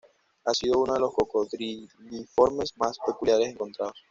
Ha 0.45 0.53
sido 0.55 0.79
unos 0.79 0.95
de 0.95 0.99
los 1.01 1.13
crocodiliformes 1.13 2.73
más 2.77 2.97
peculiares 3.05 3.49
encontrados. 3.49 3.93